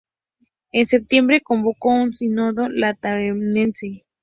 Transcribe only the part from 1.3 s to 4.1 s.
convocó un sínodo lateranense.